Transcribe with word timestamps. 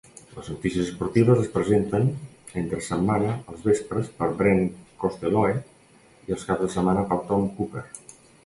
Les 0.35 0.47
notícies 0.51 0.79
esportives 0.91 1.41
es 1.41 1.49
presenten 1.57 2.07
entre 2.61 2.79
setmana 2.87 3.35
els 3.53 3.67
vespres 3.67 4.09
per 4.23 4.31
Brent 4.41 4.65
Costelloe 5.05 5.55
i 5.59 6.37
els 6.39 6.47
caps 6.49 6.67
de 6.69 6.75
setmana 6.79 7.09
per 7.13 7.25
Tom 7.33 7.47
Cooper. 7.61 7.89